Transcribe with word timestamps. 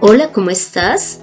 Hola, 0.00 0.30
¿cómo 0.30 0.50
estás? 0.50 1.22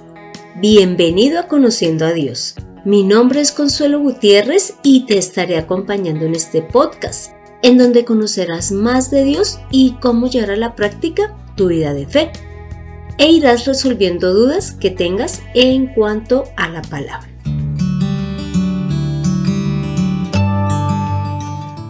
Bienvenido 0.58 1.40
a 1.40 1.48
Conociendo 1.48 2.06
a 2.06 2.12
Dios. 2.12 2.56
Mi 2.84 3.04
nombre 3.04 3.40
es 3.40 3.54
Consuelo 3.54 4.02
Gutiérrez 4.02 4.76
y 4.84 5.06
te 5.06 5.18
estaré 5.18 5.58
acompañando 5.58 6.26
en 6.26 6.36
este 6.36 6.62
podcast, 6.62 7.32
en 7.62 7.78
donde 7.78 8.04
conocerás 8.04 8.74
más 8.74 9.10
de 9.12 9.24
Dios 9.24 9.60
y 9.72 9.94
cómo 10.02 10.28
llevar 10.28 10.52
a 10.52 10.56
la 10.58 10.76
práctica 10.76 11.34
tu 11.56 11.68
vida 11.68 11.94
de 11.94 12.06
fe. 12.06 12.34
E 13.18 13.32
irás 13.32 13.66
resolviendo 13.66 14.34
dudas 14.34 14.74
que 14.74 14.92
tengas 14.92 15.42
en 15.54 15.94
cuanto 15.94 16.44
a 16.58 16.68
la 16.68 16.82
palabra. 16.82 17.30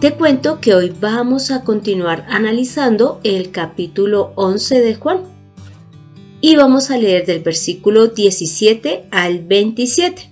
Te 0.00 0.14
cuento 0.14 0.60
que 0.60 0.72
hoy 0.72 0.94
vamos 1.00 1.50
a 1.50 1.64
continuar 1.64 2.24
analizando 2.28 3.18
el 3.24 3.50
capítulo 3.50 4.30
11 4.36 4.80
de 4.82 4.94
Juan 4.94 5.35
y 6.40 6.56
vamos 6.56 6.90
a 6.90 6.98
leer 6.98 7.26
del 7.26 7.42
versículo 7.42 8.08
17 8.08 9.06
al 9.10 9.44
27. 9.44 10.30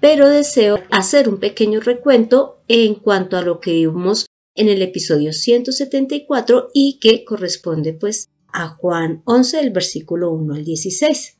Pero 0.00 0.28
deseo 0.28 0.80
hacer 0.90 1.28
un 1.28 1.38
pequeño 1.38 1.80
recuento 1.80 2.62
en 2.68 2.94
cuanto 2.94 3.36
a 3.36 3.42
lo 3.42 3.60
que 3.60 3.72
vimos 3.72 4.26
en 4.54 4.68
el 4.68 4.82
episodio 4.82 5.32
174 5.32 6.70
y 6.72 6.98
que 7.00 7.24
corresponde 7.24 7.92
pues 7.94 8.28
a 8.52 8.68
Juan 8.68 9.22
11 9.24 9.56
del 9.58 9.70
versículo 9.70 10.30
1 10.30 10.54
al 10.54 10.64
16. 10.64 11.38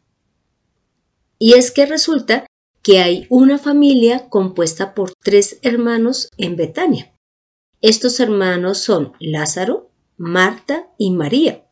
Y 1.38 1.52
es 1.54 1.70
que 1.70 1.86
resulta 1.86 2.46
que 2.82 2.98
hay 2.98 3.26
una 3.28 3.58
familia 3.58 4.28
compuesta 4.28 4.94
por 4.94 5.12
tres 5.22 5.58
hermanos 5.62 6.28
en 6.36 6.56
Betania. 6.56 7.14
Estos 7.80 8.18
hermanos 8.18 8.78
son 8.78 9.12
Lázaro, 9.20 9.90
Marta 10.16 10.90
y 10.98 11.12
María. 11.12 11.67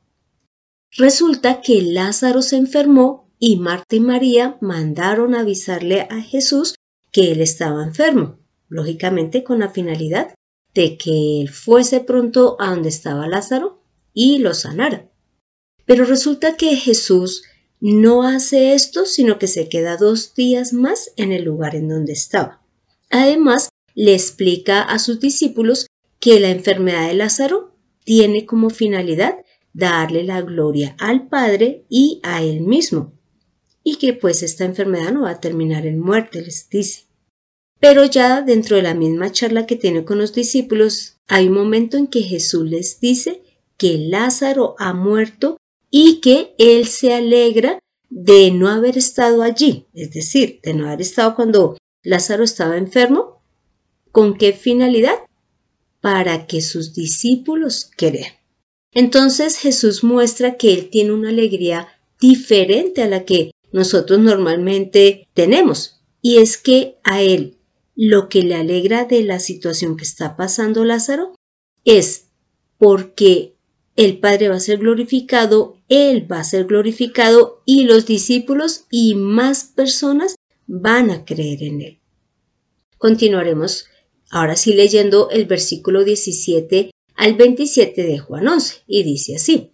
Resulta 0.92 1.60
que 1.60 1.82
Lázaro 1.82 2.42
se 2.42 2.56
enfermó 2.56 3.30
y 3.38 3.56
Marta 3.56 3.96
y 3.96 4.00
María 4.00 4.56
mandaron 4.60 5.34
avisarle 5.34 6.02
a 6.10 6.20
Jesús 6.20 6.74
que 7.12 7.32
él 7.32 7.40
estaba 7.40 7.82
enfermo, 7.82 8.38
lógicamente 8.68 9.44
con 9.44 9.58
la 9.58 9.68
finalidad 9.68 10.34
de 10.74 10.96
que 10.96 11.40
él 11.40 11.50
fuese 11.50 12.00
pronto 12.00 12.56
a 12.60 12.70
donde 12.70 12.88
estaba 12.88 13.26
Lázaro 13.26 13.82
y 14.12 14.38
lo 14.38 14.54
sanara. 14.54 15.10
Pero 15.84 16.04
resulta 16.04 16.56
que 16.56 16.76
Jesús 16.76 17.44
no 17.80 18.22
hace 18.22 18.74
esto, 18.74 19.06
sino 19.06 19.38
que 19.38 19.46
se 19.46 19.68
queda 19.68 19.96
dos 19.96 20.34
días 20.34 20.72
más 20.72 21.12
en 21.16 21.32
el 21.32 21.44
lugar 21.44 21.76
en 21.76 21.88
donde 21.88 22.12
estaba. 22.12 22.62
Además, 23.10 23.68
le 23.94 24.14
explica 24.14 24.82
a 24.82 24.98
sus 24.98 25.20
discípulos 25.20 25.86
que 26.20 26.40
la 26.40 26.50
enfermedad 26.50 27.08
de 27.08 27.14
Lázaro 27.14 27.74
tiene 28.04 28.46
como 28.46 28.70
finalidad 28.70 29.36
darle 29.76 30.24
la 30.24 30.40
gloria 30.40 30.96
al 30.98 31.28
Padre 31.28 31.84
y 31.88 32.20
a 32.22 32.42
Él 32.42 32.62
mismo. 32.62 33.12
Y 33.84 33.96
que 33.96 34.14
pues 34.14 34.42
esta 34.42 34.64
enfermedad 34.64 35.12
no 35.12 35.22
va 35.22 35.30
a 35.30 35.40
terminar 35.40 35.86
en 35.86 36.00
muerte, 36.00 36.42
les 36.42 36.68
dice. 36.70 37.04
Pero 37.78 38.04
ya 38.06 38.40
dentro 38.40 38.76
de 38.76 38.82
la 38.82 38.94
misma 38.94 39.30
charla 39.30 39.66
que 39.66 39.76
tiene 39.76 40.04
con 40.04 40.18
los 40.18 40.32
discípulos, 40.32 41.18
hay 41.28 41.48
un 41.48 41.54
momento 41.54 41.98
en 41.98 42.06
que 42.06 42.22
Jesús 42.22 42.68
les 42.68 43.00
dice 43.00 43.42
que 43.76 43.98
Lázaro 43.98 44.74
ha 44.78 44.94
muerto 44.94 45.58
y 45.90 46.20
que 46.20 46.54
Él 46.58 46.86
se 46.86 47.12
alegra 47.12 47.78
de 48.08 48.50
no 48.50 48.68
haber 48.68 48.96
estado 48.96 49.42
allí, 49.42 49.86
es 49.92 50.10
decir, 50.12 50.60
de 50.62 50.72
no 50.72 50.86
haber 50.86 51.02
estado 51.02 51.34
cuando 51.34 51.76
Lázaro 52.02 52.44
estaba 52.44 52.78
enfermo. 52.78 53.42
¿Con 54.10 54.38
qué 54.38 54.54
finalidad? 54.54 55.18
Para 56.00 56.46
que 56.46 56.62
sus 56.62 56.94
discípulos 56.94 57.90
crean. 57.94 58.35
Entonces 58.96 59.58
Jesús 59.58 60.02
muestra 60.02 60.56
que 60.56 60.72
Él 60.72 60.88
tiene 60.88 61.12
una 61.12 61.28
alegría 61.28 61.86
diferente 62.18 63.02
a 63.02 63.06
la 63.06 63.26
que 63.26 63.50
nosotros 63.70 64.18
normalmente 64.20 65.28
tenemos. 65.34 66.00
Y 66.22 66.38
es 66.38 66.56
que 66.56 66.96
a 67.04 67.20
Él 67.20 67.58
lo 67.94 68.30
que 68.30 68.42
le 68.42 68.54
alegra 68.54 69.04
de 69.04 69.22
la 69.22 69.38
situación 69.38 69.98
que 69.98 70.04
está 70.04 70.34
pasando 70.34 70.82
Lázaro 70.86 71.34
es 71.84 72.28
porque 72.78 73.56
el 73.96 74.18
Padre 74.18 74.48
va 74.48 74.56
a 74.56 74.60
ser 74.60 74.78
glorificado, 74.78 75.76
Él 75.90 76.26
va 76.32 76.40
a 76.40 76.44
ser 76.44 76.64
glorificado 76.64 77.62
y 77.66 77.84
los 77.84 78.06
discípulos 78.06 78.86
y 78.90 79.14
más 79.14 79.64
personas 79.64 80.36
van 80.66 81.10
a 81.10 81.26
creer 81.26 81.62
en 81.64 81.82
Él. 81.82 82.00
Continuaremos 82.96 83.88
ahora 84.30 84.56
sí 84.56 84.72
leyendo 84.72 85.28
el 85.28 85.44
versículo 85.44 86.02
17 86.02 86.92
al 87.16 87.34
27 87.34 88.02
de 88.02 88.18
Juan 88.18 88.46
11 88.46 88.82
y 88.86 89.02
dice 89.02 89.36
así. 89.36 89.72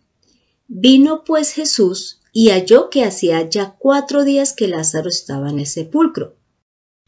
Vino 0.68 1.24
pues 1.24 1.52
Jesús 1.52 2.20
y 2.32 2.48
halló 2.50 2.88
que 2.88 3.04
hacía 3.04 3.48
ya 3.48 3.76
cuatro 3.78 4.24
días 4.24 4.54
que 4.54 4.68
Lázaro 4.68 5.08
estaba 5.08 5.50
en 5.50 5.58
el 5.58 5.66
sepulcro. 5.66 6.36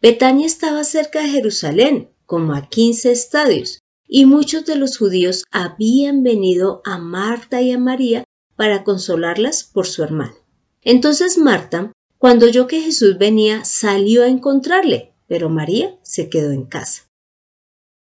Betania 0.03 0.47
estaba 0.47 0.85
cerca 0.85 1.23
de 1.23 1.31
Jerusalén, 1.31 2.11
como 2.27 2.53
a 2.53 2.69
quince 2.69 3.11
estadios, 3.11 3.79
y 4.07 4.27
muchos 4.27 4.67
de 4.67 4.77
los 4.77 4.99
judíos 4.99 5.45
habían 5.51 6.23
venido 6.23 6.83
a 6.85 6.99
Marta 6.99 7.63
y 7.63 7.73
a 7.73 7.79
María 7.79 8.25
para 8.55 8.85
consolarlas 8.85 9.65
por 9.65 9.87
su 9.87 10.03
hermano. 10.03 10.35
Entonces 10.83 11.39
Marta, 11.39 11.93
cuando 12.19 12.47
oyó 12.47 12.67
que 12.67 12.83
Jesús 12.83 13.17
venía, 13.17 13.65
salió 13.65 14.23
a 14.23 14.29
encontrarle, 14.29 15.15
pero 15.27 15.49
María 15.49 15.99
se 16.03 16.29
quedó 16.29 16.53
en 16.53 16.65
casa. 16.65 17.09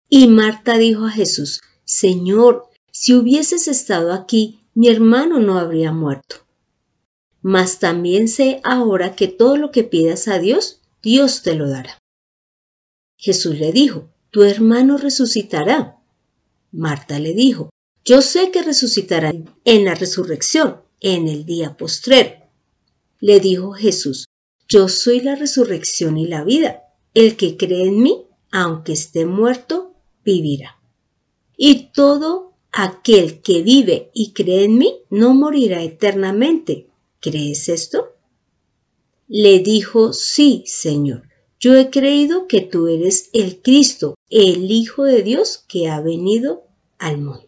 Y 0.10 0.28
Marta 0.28 0.78
dijo 0.78 1.06
a 1.06 1.12
Jesús, 1.12 1.62
Señor, 1.92 2.70
si 2.90 3.14
hubieses 3.14 3.68
estado 3.68 4.14
aquí, 4.14 4.62
mi 4.74 4.88
hermano 4.88 5.40
no 5.40 5.60
habría 5.60 5.92
muerto. 5.92 6.38
Mas 7.42 7.80
también 7.80 8.30
sé 8.30 8.62
ahora 8.64 9.14
que 9.14 9.28
todo 9.28 9.58
lo 9.58 9.72
que 9.72 9.84
pidas 9.84 10.30
a 10.30 10.40
Dios, 10.40 10.80
Dios 11.04 11.42
te 11.42 11.54
lo 11.54 11.70
dará. 11.70 11.98
Jesús 13.18 13.60
le 13.60 13.74
dijo, 13.74 14.10
tu 14.30 14.44
hermano 14.44 14.96
resucitará. 14.96 15.98
Marta 16.72 17.20
le 17.20 17.34
dijo, 17.34 17.70
yo 18.06 18.22
sé 18.22 18.52
que 18.52 18.64
resucitará 18.64 19.34
en 19.66 19.84
la 19.84 19.94
resurrección, 19.94 20.78
en 21.02 21.28
el 21.28 21.46
día 21.46 21.76
postrero. 21.76 22.32
Le 23.20 23.42
dijo 23.42 23.74
Jesús, 23.74 24.28
yo 24.70 24.88
soy 24.88 25.20
la 25.20 25.36
resurrección 25.36 26.18
y 26.18 26.26
la 26.26 26.46
vida. 26.46 26.84
El 27.14 27.36
que 27.36 27.58
cree 27.58 27.88
en 27.88 28.02
mí, 28.02 28.28
aunque 28.50 28.94
esté 28.94 29.26
muerto, 29.26 29.94
vivirá 30.24 30.81
y 31.64 31.92
todo 31.92 32.56
aquel 32.72 33.40
que 33.44 33.62
vive 33.62 34.10
y 34.16 34.34
cree 34.34 34.64
en 34.64 34.80
mí 34.80 35.04
no 35.12 35.36
morirá 35.36 35.84
eternamente. 35.84 36.88
¿Crees 37.20 37.70
esto? 37.70 38.16
Le 39.28 39.60
dijo, 39.60 40.12
sí, 40.12 40.64
Señor, 40.66 41.30
yo 41.60 41.76
he 41.76 41.92
creído 41.92 42.48
que 42.48 42.62
tú 42.62 42.88
eres 42.88 43.30
el 43.34 43.62
Cristo, 43.62 44.16
el 44.32 44.72
Hijo 44.72 45.04
de 45.04 45.22
Dios 45.22 45.64
que 45.68 45.88
ha 45.88 46.02
venido 46.02 46.64
al 46.98 47.20
mundo. 47.20 47.46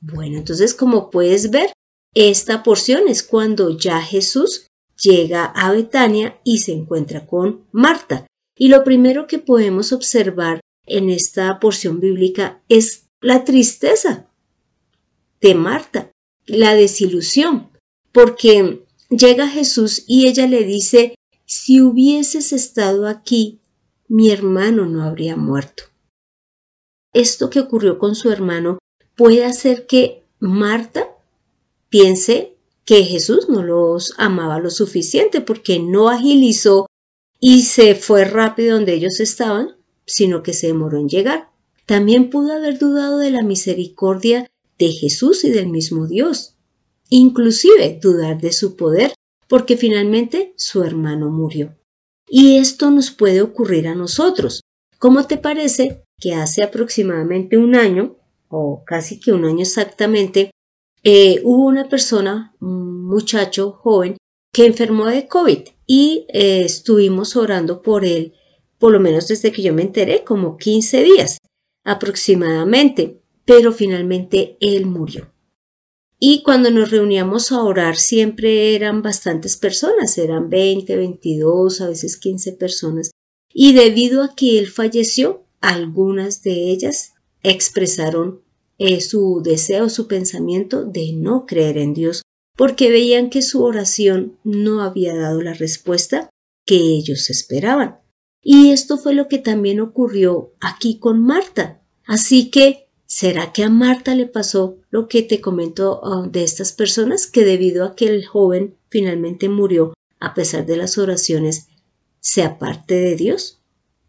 Bueno, 0.00 0.38
entonces 0.38 0.72
como 0.72 1.10
puedes 1.10 1.50
ver, 1.50 1.74
esta 2.14 2.62
porción 2.62 3.06
es 3.06 3.22
cuando 3.22 3.76
ya 3.76 4.00
Jesús 4.00 4.66
llega 4.98 5.44
a 5.44 5.72
Betania 5.72 6.40
y 6.42 6.60
se 6.60 6.72
encuentra 6.72 7.26
con 7.26 7.66
Marta. 7.70 8.26
Y 8.56 8.68
lo 8.68 8.82
primero 8.82 9.26
que 9.26 9.38
podemos 9.38 9.92
observar 9.92 10.62
en 10.86 11.10
esta 11.10 11.58
porción 11.60 12.00
bíblica 12.00 12.62
es 12.68 13.06
la 13.20 13.44
tristeza 13.44 14.28
de 15.40 15.54
Marta, 15.54 16.10
la 16.46 16.74
desilusión, 16.74 17.70
porque 18.12 18.84
llega 19.10 19.48
Jesús 19.48 20.04
y 20.06 20.26
ella 20.26 20.46
le 20.46 20.64
dice, 20.64 21.14
si 21.44 21.80
hubieses 21.80 22.52
estado 22.52 23.06
aquí, 23.06 23.60
mi 24.08 24.30
hermano 24.30 24.86
no 24.86 25.02
habría 25.04 25.36
muerto. 25.36 25.84
Esto 27.12 27.50
que 27.50 27.60
ocurrió 27.60 27.98
con 27.98 28.14
su 28.14 28.30
hermano 28.30 28.78
puede 29.16 29.44
hacer 29.44 29.86
que 29.86 30.24
Marta 30.38 31.08
piense 31.88 32.56
que 32.84 33.04
Jesús 33.04 33.48
no 33.48 33.62
los 33.62 34.14
amaba 34.18 34.58
lo 34.58 34.70
suficiente 34.70 35.40
porque 35.40 35.78
no 35.78 36.08
agilizó 36.08 36.86
y 37.38 37.62
se 37.62 37.94
fue 37.94 38.24
rápido 38.24 38.76
donde 38.76 38.94
ellos 38.94 39.20
estaban 39.20 39.76
sino 40.06 40.42
que 40.42 40.52
se 40.52 40.68
demoró 40.68 40.98
en 40.98 41.08
llegar. 41.08 41.50
También 41.86 42.30
pudo 42.30 42.52
haber 42.52 42.78
dudado 42.78 43.18
de 43.18 43.30
la 43.30 43.42
misericordia 43.42 44.50
de 44.78 44.88
Jesús 44.88 45.44
y 45.44 45.50
del 45.50 45.68
mismo 45.68 46.06
Dios. 46.06 46.56
Inclusive 47.08 47.98
dudar 48.00 48.40
de 48.40 48.52
su 48.52 48.76
poder, 48.76 49.12
porque 49.48 49.76
finalmente 49.76 50.54
su 50.56 50.82
hermano 50.82 51.30
murió. 51.30 51.76
Y 52.28 52.56
esto 52.56 52.90
nos 52.90 53.10
puede 53.10 53.42
ocurrir 53.42 53.88
a 53.88 53.94
nosotros. 53.94 54.62
¿Cómo 54.98 55.26
te 55.26 55.36
parece 55.36 56.04
que 56.18 56.34
hace 56.34 56.62
aproximadamente 56.62 57.58
un 57.58 57.74
año, 57.74 58.16
o 58.48 58.84
casi 58.86 59.18
que 59.18 59.32
un 59.32 59.44
año 59.44 59.62
exactamente, 59.62 60.52
eh, 61.02 61.40
hubo 61.42 61.66
una 61.66 61.88
persona, 61.88 62.54
muchacho 62.60 63.72
joven, 63.72 64.16
que 64.52 64.66
enfermó 64.66 65.06
de 65.06 65.26
COVID 65.26 65.60
y 65.86 66.26
eh, 66.28 66.62
estuvimos 66.64 67.36
orando 67.36 67.82
por 67.82 68.04
él 68.04 68.34
por 68.82 68.92
lo 68.92 68.98
menos 68.98 69.28
desde 69.28 69.52
que 69.52 69.62
yo 69.62 69.72
me 69.72 69.82
enteré, 69.82 70.24
como 70.24 70.56
15 70.56 71.04
días 71.04 71.38
aproximadamente, 71.84 73.22
pero 73.44 73.72
finalmente 73.72 74.56
él 74.58 74.86
murió. 74.86 75.32
Y 76.18 76.42
cuando 76.42 76.68
nos 76.72 76.90
reuníamos 76.90 77.52
a 77.52 77.62
orar 77.62 77.94
siempre 77.94 78.74
eran 78.74 79.00
bastantes 79.00 79.56
personas, 79.56 80.18
eran 80.18 80.50
20, 80.50 80.96
22, 80.96 81.80
a 81.80 81.90
veces 81.90 82.16
15 82.16 82.54
personas. 82.54 83.12
Y 83.54 83.72
debido 83.72 84.20
a 84.20 84.34
que 84.34 84.58
él 84.58 84.66
falleció, 84.66 85.44
algunas 85.60 86.42
de 86.42 86.72
ellas 86.72 87.12
expresaron 87.44 88.42
eh, 88.78 89.00
su 89.00 89.42
deseo, 89.44 89.90
su 89.90 90.08
pensamiento 90.08 90.82
de 90.82 91.12
no 91.12 91.46
creer 91.46 91.78
en 91.78 91.94
Dios, 91.94 92.22
porque 92.56 92.90
veían 92.90 93.30
que 93.30 93.42
su 93.42 93.62
oración 93.62 94.40
no 94.42 94.82
había 94.82 95.14
dado 95.14 95.40
la 95.40 95.54
respuesta 95.54 96.30
que 96.66 96.74
ellos 96.74 97.30
esperaban. 97.30 98.01
Y 98.42 98.72
esto 98.72 98.98
fue 98.98 99.14
lo 99.14 99.28
que 99.28 99.38
también 99.38 99.80
ocurrió 99.80 100.52
aquí 100.60 100.98
con 100.98 101.22
Marta. 101.22 101.80
Así 102.04 102.50
que, 102.50 102.88
¿será 103.06 103.52
que 103.52 103.62
a 103.62 103.70
Marta 103.70 104.14
le 104.16 104.26
pasó 104.26 104.78
lo 104.90 105.06
que 105.06 105.22
te 105.22 105.40
comento 105.40 106.00
ah, 106.04 106.26
de 106.28 106.42
estas 106.42 106.72
personas? 106.72 107.28
Que 107.28 107.44
debido 107.44 107.84
a 107.84 107.94
que 107.94 108.08
el 108.08 108.26
joven 108.26 108.76
finalmente 108.88 109.48
murió, 109.48 109.94
a 110.18 110.34
pesar 110.34 110.66
de 110.66 110.76
las 110.76 110.98
oraciones, 110.98 111.68
se 112.20 112.42
aparte 112.42 112.94
de 112.94 113.14
Dios. 113.14 113.60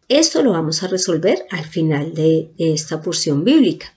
Esto 0.08 0.42
lo 0.42 0.50
vamos 0.50 0.82
a 0.82 0.88
resolver 0.88 1.46
al 1.50 1.64
final 1.64 2.14
de 2.14 2.50
esta 2.58 3.00
porción 3.00 3.44
bíblica. 3.44 3.96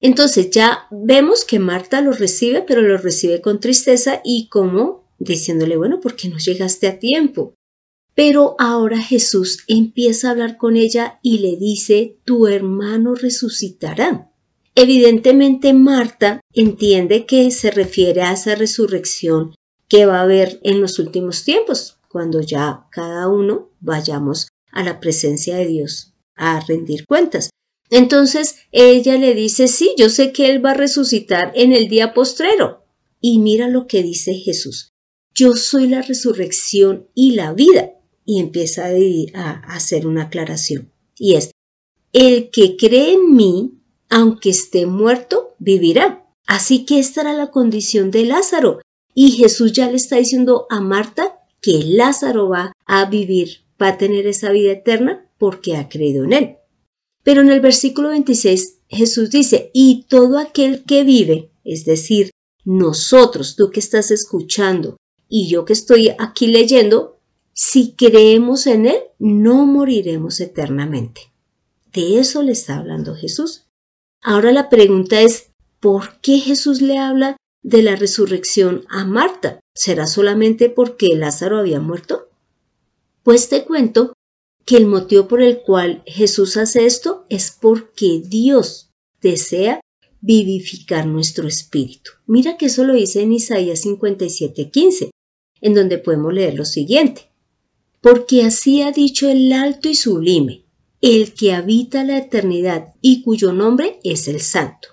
Entonces 0.00 0.50
ya 0.50 0.86
vemos 0.90 1.44
que 1.44 1.60
Marta 1.60 2.00
lo 2.00 2.12
recibe, 2.12 2.62
pero 2.62 2.82
lo 2.82 2.98
recibe 2.98 3.40
con 3.40 3.60
tristeza 3.60 4.20
y 4.24 4.48
como 4.48 5.04
diciéndole, 5.18 5.76
bueno, 5.76 6.00
¿por 6.00 6.16
qué 6.16 6.28
no 6.28 6.38
llegaste 6.38 6.88
a 6.88 6.98
tiempo? 6.98 7.54
Pero 8.14 8.56
ahora 8.58 8.98
Jesús 8.98 9.64
empieza 9.68 10.28
a 10.28 10.30
hablar 10.32 10.58
con 10.58 10.76
ella 10.76 11.18
y 11.22 11.38
le 11.38 11.56
dice, 11.56 12.18
tu 12.24 12.46
hermano 12.46 13.14
resucitará. 13.14 14.30
Evidentemente 14.74 15.72
Marta 15.72 16.40
entiende 16.52 17.26
que 17.26 17.50
se 17.50 17.70
refiere 17.70 18.22
a 18.22 18.32
esa 18.32 18.54
resurrección 18.54 19.54
que 19.88 20.06
va 20.06 20.18
a 20.18 20.22
haber 20.22 20.60
en 20.62 20.80
los 20.80 20.98
últimos 20.98 21.44
tiempos, 21.44 21.98
cuando 22.08 22.40
ya 22.40 22.86
cada 22.90 23.28
uno 23.28 23.70
vayamos 23.80 24.48
a 24.70 24.82
la 24.82 25.00
presencia 25.00 25.56
de 25.56 25.66
Dios 25.66 26.14
a 26.34 26.60
rendir 26.60 27.06
cuentas. 27.06 27.50
Entonces 27.90 28.56
ella 28.72 29.18
le 29.18 29.34
dice, 29.34 29.68
sí, 29.68 29.94
yo 29.98 30.08
sé 30.08 30.32
que 30.32 30.50
Él 30.50 30.64
va 30.64 30.70
a 30.70 30.74
resucitar 30.74 31.52
en 31.54 31.72
el 31.72 31.88
día 31.88 32.14
postrero. 32.14 32.84
Y 33.20 33.38
mira 33.38 33.68
lo 33.68 33.86
que 33.86 34.02
dice 34.02 34.34
Jesús, 34.34 34.88
yo 35.34 35.54
soy 35.56 35.86
la 35.86 36.02
resurrección 36.02 37.08
y 37.14 37.32
la 37.32 37.52
vida 37.52 37.92
y 38.24 38.40
empieza 38.40 38.86
a, 39.34 39.50
hacer 39.74 40.06
una 40.06 40.24
aclaración. 40.24 40.90
Y 41.16 41.34
es, 41.34 41.50
el 42.12 42.50
que 42.50 42.76
cree 42.76 43.14
en 43.14 43.34
mí, 43.34 43.74
aunque 44.08 44.50
esté 44.50 44.86
muerto, 44.86 45.54
vivirá. 45.58 46.26
Así 46.46 46.84
que 46.84 46.98
esta 46.98 47.22
era 47.22 47.32
la 47.32 47.50
condición 47.50 48.10
de 48.10 48.26
Lázaro. 48.26 48.80
Y 49.14 49.32
Jesús 49.32 49.72
ya 49.72 49.90
le 49.90 49.96
está 49.96 50.16
diciendo 50.16 50.66
a 50.70 50.80
Marta 50.80 51.38
que 51.60 51.84
Lázaro 51.84 52.48
va 52.48 52.72
a 52.86 53.04
vivir, 53.06 53.60
va 53.80 53.88
a 53.88 53.98
tener 53.98 54.26
esa 54.26 54.50
vida 54.50 54.72
eterna 54.72 55.28
porque 55.38 55.76
ha 55.76 55.88
creído 55.88 56.24
en 56.24 56.32
él. 56.32 56.56
Pero 57.22 57.40
en 57.42 57.50
el 57.50 57.60
versículo 57.60 58.08
26 58.08 58.82
Jesús 58.92 59.30
dice, 59.30 59.70
y 59.72 60.04
todo 60.08 60.38
aquel 60.38 60.84
que 60.84 61.02
vive, 61.02 61.50
es 61.64 61.84
decir, 61.84 62.30
nosotros, 62.64 63.56
tú 63.56 63.70
que 63.70 63.80
estás 63.80 64.10
escuchando 64.10 64.96
y 65.28 65.48
yo 65.48 65.64
que 65.64 65.72
estoy 65.72 66.10
aquí 66.18 66.46
leyendo, 66.46 67.18
si 67.54 67.92
creemos 67.92 68.66
en 68.66 68.86
Él, 68.86 68.98
no 69.18 69.66
moriremos 69.66 70.40
eternamente. 70.40 71.32
De 71.92 72.18
eso 72.18 72.42
le 72.42 72.52
está 72.52 72.78
hablando 72.78 73.14
Jesús. 73.14 73.66
Ahora 74.22 74.52
la 74.52 74.70
pregunta 74.70 75.20
es, 75.20 75.50
¿por 75.78 76.20
qué 76.20 76.38
Jesús 76.38 76.80
le 76.80 76.98
habla 76.98 77.36
de 77.62 77.82
la 77.82 77.96
resurrección 77.96 78.84
a 78.88 79.04
Marta? 79.04 79.60
¿Será 79.74 80.06
solamente 80.06 80.70
porque 80.70 81.14
Lázaro 81.14 81.58
había 81.58 81.80
muerto? 81.80 82.30
Pues 83.22 83.48
te 83.48 83.64
cuento 83.64 84.14
que 84.64 84.76
el 84.76 84.86
motivo 84.86 85.28
por 85.28 85.42
el 85.42 85.60
cual 85.60 86.02
Jesús 86.06 86.56
hace 86.56 86.86
esto 86.86 87.26
es 87.28 87.56
porque 87.60 88.22
Dios 88.24 88.90
desea 89.20 89.80
vivificar 90.20 91.06
nuestro 91.06 91.48
espíritu. 91.48 92.12
Mira 92.26 92.56
que 92.56 92.66
eso 92.66 92.84
lo 92.84 92.94
dice 92.94 93.22
en 93.22 93.32
Isaías 93.32 93.84
57:15, 93.84 95.10
en 95.60 95.74
donde 95.74 95.98
podemos 95.98 96.32
leer 96.32 96.54
lo 96.54 96.64
siguiente 96.64 97.31
porque 98.02 98.44
así 98.44 98.82
ha 98.82 98.90
dicho 98.90 99.30
el 99.30 99.52
alto 99.52 99.88
y 99.88 99.94
sublime, 99.94 100.64
el 101.00 101.32
que 101.34 101.54
habita 101.54 102.04
la 102.04 102.18
eternidad 102.18 102.94
y 103.00 103.22
cuyo 103.22 103.52
nombre 103.52 104.00
es 104.02 104.28
el 104.28 104.40
santo. 104.40 104.88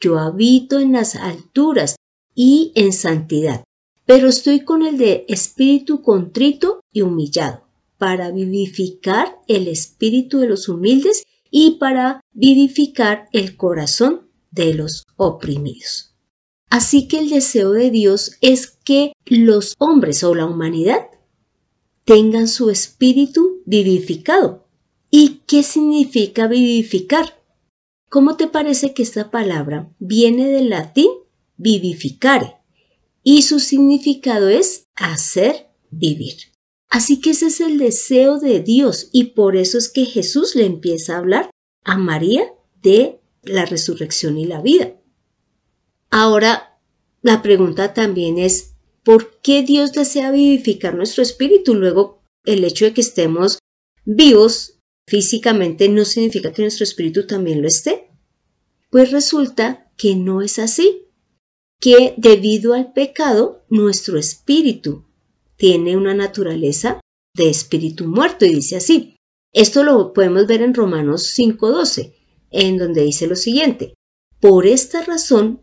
Yo 0.00 0.18
habito 0.18 0.80
en 0.80 0.92
las 0.92 1.14
alturas 1.14 1.96
y 2.34 2.72
en 2.74 2.92
santidad, 2.92 3.62
pero 4.04 4.28
estoy 4.28 4.60
con 4.60 4.84
el 4.84 4.98
de 4.98 5.24
espíritu 5.28 6.02
contrito 6.02 6.80
y 6.92 7.02
humillado, 7.02 7.62
para 7.96 8.32
vivificar 8.32 9.38
el 9.46 9.68
espíritu 9.68 10.40
de 10.40 10.48
los 10.48 10.68
humildes 10.68 11.22
y 11.48 11.78
para 11.78 12.20
vivificar 12.32 13.28
el 13.32 13.56
corazón 13.56 14.22
de 14.50 14.74
los 14.74 15.04
oprimidos. 15.16 16.16
Así 16.70 17.06
que 17.06 17.20
el 17.20 17.30
deseo 17.30 17.70
de 17.70 17.90
Dios 17.90 18.38
es 18.40 18.66
que 18.66 19.12
los 19.26 19.74
hombres 19.78 20.24
o 20.24 20.34
la 20.34 20.46
humanidad 20.46 21.11
tengan 22.12 22.46
su 22.46 22.68
espíritu 22.68 23.62
vivificado. 23.64 24.68
¿Y 25.10 25.40
qué 25.46 25.62
significa 25.62 26.46
vivificar? 26.46 27.42
¿Cómo 28.10 28.36
te 28.36 28.48
parece 28.48 28.92
que 28.92 29.02
esta 29.02 29.30
palabra 29.30 29.90
viene 29.98 30.48
del 30.48 30.68
latín 30.68 31.08
vivificare 31.56 32.56
y 33.22 33.40
su 33.44 33.60
significado 33.60 34.50
es 34.50 34.88
hacer 34.94 35.70
vivir? 35.90 36.34
Así 36.90 37.18
que 37.18 37.30
ese 37.30 37.46
es 37.46 37.62
el 37.62 37.78
deseo 37.78 38.38
de 38.38 38.60
Dios 38.60 39.08
y 39.10 39.32
por 39.32 39.56
eso 39.56 39.78
es 39.78 39.88
que 39.88 40.04
Jesús 40.04 40.54
le 40.54 40.66
empieza 40.66 41.14
a 41.14 41.18
hablar 41.18 41.50
a 41.82 41.96
María 41.96 42.44
de 42.82 43.22
la 43.42 43.64
resurrección 43.64 44.36
y 44.36 44.44
la 44.44 44.60
vida. 44.60 45.00
Ahora, 46.10 46.78
la 47.22 47.40
pregunta 47.40 47.94
también 47.94 48.36
es, 48.36 48.71
¿Por 49.04 49.40
qué 49.40 49.62
Dios 49.62 49.92
desea 49.92 50.30
vivificar 50.30 50.94
nuestro 50.94 51.22
espíritu? 51.22 51.74
Luego, 51.74 52.22
el 52.44 52.64
hecho 52.64 52.84
de 52.84 52.94
que 52.94 53.00
estemos 53.00 53.58
vivos 54.04 54.78
físicamente 55.08 55.88
no 55.88 56.04
significa 56.04 56.52
que 56.52 56.62
nuestro 56.62 56.84
espíritu 56.84 57.26
también 57.26 57.62
lo 57.62 57.68
esté. 57.68 58.10
Pues 58.90 59.10
resulta 59.10 59.90
que 59.96 60.14
no 60.14 60.42
es 60.42 60.58
así, 60.58 61.06
que 61.80 62.14
debido 62.16 62.74
al 62.74 62.92
pecado, 62.92 63.64
nuestro 63.68 64.18
espíritu 64.18 65.04
tiene 65.56 65.96
una 65.96 66.14
naturaleza 66.14 67.00
de 67.34 67.48
espíritu 67.48 68.06
muerto 68.06 68.44
y 68.44 68.54
dice 68.54 68.76
así. 68.76 69.16
Esto 69.52 69.82
lo 69.82 70.12
podemos 70.12 70.46
ver 70.46 70.62
en 70.62 70.74
Romanos 70.74 71.34
5.12, 71.36 72.14
en 72.50 72.78
donde 72.78 73.02
dice 73.02 73.26
lo 73.26 73.36
siguiente. 73.36 73.94
Por 74.40 74.66
esta 74.66 75.02
razón, 75.02 75.61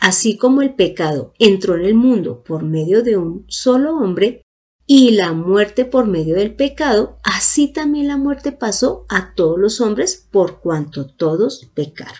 Así 0.00 0.38
como 0.38 0.62
el 0.62 0.74
pecado 0.74 1.34
entró 1.38 1.76
en 1.76 1.84
el 1.84 1.94
mundo 1.94 2.42
por 2.42 2.62
medio 2.62 3.02
de 3.02 3.18
un 3.18 3.44
solo 3.48 3.96
hombre 3.98 4.42
y 4.86 5.10
la 5.10 5.34
muerte 5.34 5.84
por 5.84 6.06
medio 6.06 6.34
del 6.34 6.56
pecado, 6.56 7.18
así 7.22 7.68
también 7.68 8.08
la 8.08 8.16
muerte 8.16 8.50
pasó 8.50 9.04
a 9.10 9.34
todos 9.34 9.58
los 9.58 9.80
hombres 9.82 10.26
por 10.32 10.60
cuanto 10.60 11.06
todos 11.06 11.70
pecaron. 11.74 12.18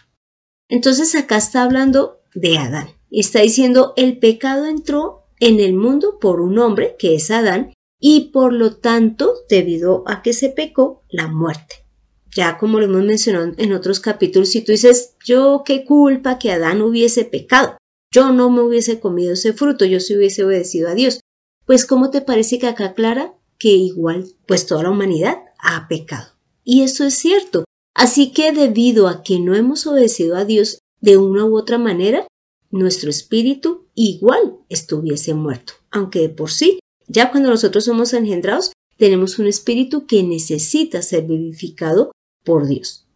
Entonces 0.68 1.14
acá 1.14 1.38
está 1.38 1.62
hablando 1.62 2.20
de 2.34 2.58
Adán. 2.58 2.88
Está 3.10 3.40
diciendo 3.40 3.94
el 3.96 4.18
pecado 4.18 4.66
entró 4.66 5.24
en 5.40 5.58
el 5.58 5.72
mundo 5.72 6.18
por 6.20 6.42
un 6.42 6.58
hombre 6.58 6.96
que 6.98 7.14
es 7.14 7.30
Adán 7.30 7.72
y 7.98 8.30
por 8.30 8.52
lo 8.52 8.76
tanto, 8.76 9.32
debido 9.48 10.04
a 10.06 10.22
que 10.22 10.34
se 10.34 10.50
pecó, 10.50 11.02
la 11.08 11.28
muerte 11.28 11.89
ya 12.34 12.58
como 12.58 12.78
lo 12.78 12.86
hemos 12.86 13.04
mencionado 13.04 13.52
en 13.56 13.72
otros 13.72 14.00
capítulos, 14.00 14.50
si 14.50 14.62
tú 14.62 14.72
dices, 14.72 15.14
yo 15.24 15.62
qué 15.64 15.84
culpa 15.84 16.38
que 16.38 16.52
Adán 16.52 16.82
hubiese 16.82 17.24
pecado, 17.24 17.76
yo 18.12 18.32
no 18.32 18.50
me 18.50 18.62
hubiese 18.62 19.00
comido 19.00 19.32
ese 19.32 19.52
fruto, 19.52 19.84
yo 19.84 20.00
sí 20.00 20.16
hubiese 20.16 20.44
obedecido 20.44 20.88
a 20.88 20.94
Dios, 20.94 21.20
pues 21.64 21.86
¿cómo 21.86 22.10
te 22.10 22.20
parece 22.20 22.58
que 22.58 22.66
acá 22.66 22.86
aclara 22.86 23.34
que 23.58 23.68
igual, 23.68 24.26
pues 24.46 24.66
toda 24.66 24.84
la 24.84 24.90
humanidad 24.90 25.38
ha 25.58 25.86
pecado? 25.88 26.28
Y 26.64 26.82
eso 26.82 27.04
es 27.04 27.14
cierto. 27.14 27.64
Así 27.94 28.32
que 28.32 28.52
debido 28.52 29.08
a 29.08 29.22
que 29.22 29.38
no 29.40 29.54
hemos 29.54 29.86
obedecido 29.86 30.36
a 30.36 30.44
Dios 30.44 30.78
de 31.00 31.16
una 31.16 31.44
u 31.44 31.56
otra 31.56 31.78
manera, 31.78 32.26
nuestro 32.70 33.10
espíritu 33.10 33.86
igual 33.94 34.56
estuviese 34.68 35.34
muerto, 35.34 35.74
aunque 35.90 36.20
de 36.20 36.28
por 36.28 36.50
sí, 36.50 36.78
ya 37.08 37.30
cuando 37.30 37.50
nosotros 37.50 37.84
somos 37.84 38.12
engendrados, 38.12 38.72
tenemos 38.96 39.38
un 39.38 39.46
espíritu 39.46 40.06
que 40.06 40.22
necesita 40.22 41.02
ser 41.02 41.24
vivificado 41.24 42.12
por 42.50 42.66
Dios. 42.66 43.06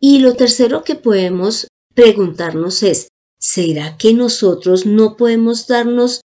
Y 0.00 0.18
lo 0.18 0.34
tercero 0.34 0.82
que 0.82 0.96
podemos 0.96 1.68
preguntarnos 1.94 2.82
es, 2.82 3.06
¿será 3.38 3.96
que 3.96 4.12
nosotros 4.14 4.84
no 4.84 5.16
podemos 5.16 5.68
darnos 5.68 6.22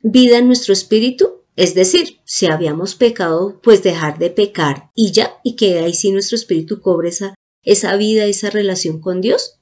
vida 0.00 0.38
en 0.38 0.46
nuestro 0.46 0.72
espíritu? 0.72 1.42
Es 1.56 1.74
decir, 1.74 2.20
si 2.24 2.46
habíamos 2.46 2.94
pecado, 2.94 3.58
pues 3.60 3.82
dejar 3.82 4.20
de 4.20 4.30
pecar 4.30 4.92
y 4.94 5.10
ya, 5.10 5.40
y 5.42 5.56
que 5.56 5.80
ahí 5.80 5.94
sí 5.94 6.12
nuestro 6.12 6.36
espíritu 6.36 6.80
cobre 6.80 7.08
esa, 7.08 7.34
esa 7.64 7.96
vida, 7.96 8.26
esa 8.26 8.50
relación 8.50 9.00
con 9.00 9.20
Dios. 9.20 9.58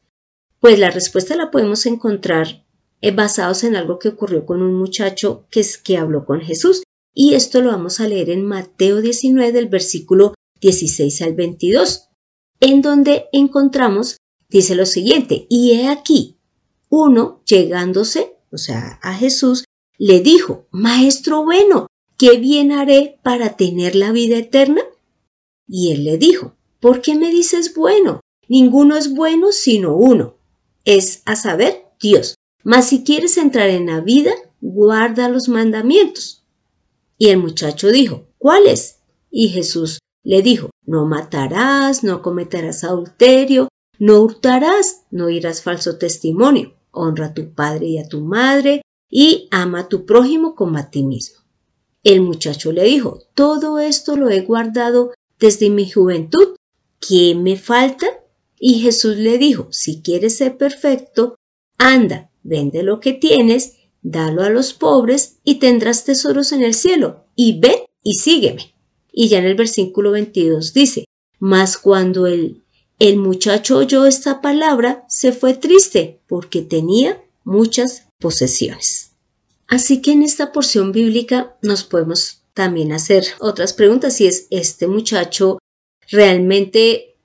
Pues 0.60 0.78
la 0.78 0.90
respuesta 0.90 1.34
la 1.34 1.50
podemos 1.50 1.86
encontrar 1.86 2.66
eh, 3.00 3.10
basados 3.10 3.64
en 3.64 3.74
algo 3.74 3.98
que 3.98 4.10
ocurrió 4.10 4.44
con 4.44 4.60
un 4.60 4.74
muchacho 4.74 5.46
que, 5.50 5.64
que 5.82 5.96
habló 5.96 6.26
con 6.26 6.42
Jesús. 6.42 6.82
Y 7.14 7.32
esto 7.32 7.62
lo 7.62 7.70
vamos 7.70 8.00
a 8.00 8.06
leer 8.08 8.28
en 8.28 8.44
Mateo 8.44 9.00
19, 9.00 9.52
del 9.52 9.68
versículo 9.68 10.34
16 10.66 11.22
al 11.22 11.34
22, 11.34 12.08
en 12.58 12.82
donde 12.82 13.26
encontramos, 13.30 14.16
dice 14.48 14.74
lo 14.74 14.84
siguiente, 14.84 15.46
y 15.48 15.72
he 15.72 15.86
aquí, 15.86 16.38
uno 16.88 17.40
llegándose, 17.46 18.34
o 18.50 18.58
sea, 18.58 18.98
a 19.00 19.14
Jesús, 19.14 19.64
le 19.96 20.20
dijo, 20.20 20.66
Maestro 20.72 21.44
bueno, 21.44 21.86
¿qué 22.18 22.38
bien 22.38 22.72
haré 22.72 23.20
para 23.22 23.56
tener 23.56 23.94
la 23.94 24.10
vida 24.10 24.38
eterna? 24.38 24.82
Y 25.68 25.92
él 25.92 26.02
le 26.02 26.18
dijo, 26.18 26.56
¿por 26.80 27.00
qué 27.00 27.14
me 27.14 27.30
dices 27.30 27.72
bueno? 27.72 28.20
Ninguno 28.48 28.96
es 28.96 29.14
bueno 29.14 29.52
sino 29.52 29.96
uno, 29.96 30.36
es 30.84 31.22
a 31.26 31.36
saber, 31.36 31.84
Dios. 32.00 32.34
Mas 32.64 32.88
si 32.88 33.04
quieres 33.04 33.36
entrar 33.36 33.68
en 33.68 33.86
la 33.86 34.00
vida, 34.00 34.32
guarda 34.60 35.28
los 35.28 35.48
mandamientos. 35.48 36.44
Y 37.18 37.28
el 37.28 37.38
muchacho 37.38 37.88
dijo, 37.88 38.26
¿cuáles? 38.38 38.98
Y 39.30 39.50
Jesús 39.50 40.00
le 40.26 40.42
dijo, 40.42 40.70
no 40.84 41.06
matarás, 41.06 42.02
no 42.02 42.20
cometerás 42.20 42.82
adulterio, 42.82 43.68
no 44.00 44.20
hurtarás, 44.20 45.04
no 45.12 45.30
irás 45.30 45.62
falso 45.62 45.98
testimonio, 45.98 46.74
honra 46.90 47.26
a 47.26 47.34
tu 47.34 47.54
padre 47.54 47.86
y 47.86 47.98
a 47.98 48.08
tu 48.08 48.22
madre, 48.22 48.82
y 49.08 49.46
ama 49.52 49.80
a 49.80 49.88
tu 49.88 50.04
prójimo 50.04 50.56
como 50.56 50.78
a 50.78 50.90
ti 50.90 51.04
mismo. 51.04 51.38
El 52.02 52.22
muchacho 52.22 52.72
le 52.72 52.82
dijo, 52.82 53.22
todo 53.34 53.78
esto 53.78 54.16
lo 54.16 54.28
he 54.28 54.40
guardado 54.40 55.12
desde 55.38 55.70
mi 55.70 55.88
juventud. 55.88 56.56
¿Qué 56.98 57.36
me 57.36 57.56
falta? 57.56 58.08
Y 58.58 58.80
Jesús 58.80 59.16
le 59.16 59.38
dijo, 59.38 59.68
si 59.70 60.02
quieres 60.02 60.36
ser 60.36 60.56
perfecto, 60.56 61.36
anda, 61.78 62.32
vende 62.42 62.82
lo 62.82 62.98
que 62.98 63.12
tienes, 63.12 63.76
dalo 64.02 64.42
a 64.42 64.50
los 64.50 64.72
pobres 64.72 65.38
y 65.44 65.60
tendrás 65.60 66.04
tesoros 66.04 66.50
en 66.50 66.62
el 66.62 66.74
cielo, 66.74 67.26
y 67.36 67.60
ven 67.60 67.78
y 68.02 68.14
sígueme. 68.14 68.75
Y 69.18 69.28
ya 69.28 69.38
en 69.38 69.46
el 69.46 69.54
versículo 69.54 70.10
22 70.10 70.74
dice, 70.74 71.06
mas 71.38 71.78
cuando 71.78 72.26
el, 72.26 72.62
el 72.98 73.16
muchacho 73.16 73.78
oyó 73.78 74.04
esta 74.04 74.42
palabra, 74.42 75.06
se 75.08 75.32
fue 75.32 75.54
triste 75.54 76.20
porque 76.28 76.60
tenía 76.60 77.24
muchas 77.42 78.08
posesiones. 78.20 79.12
Así 79.68 80.02
que 80.02 80.12
en 80.12 80.22
esta 80.22 80.52
porción 80.52 80.92
bíblica 80.92 81.56
nos 81.62 81.82
podemos 81.82 82.42
también 82.52 82.92
hacer 82.92 83.24
otras 83.38 83.72
preguntas 83.72 84.16
si 84.16 84.26
es 84.26 84.48
este 84.50 84.86
muchacho 84.86 85.58
realmente 86.10 87.16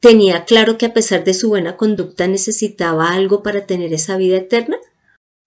tenía 0.00 0.46
claro 0.46 0.76
que 0.78 0.86
a 0.86 0.94
pesar 0.94 1.22
de 1.22 1.32
su 1.32 1.48
buena 1.48 1.76
conducta 1.76 2.26
necesitaba 2.26 3.12
algo 3.12 3.44
para 3.44 3.66
tener 3.66 3.94
esa 3.94 4.16
vida 4.16 4.38
eterna? 4.38 4.78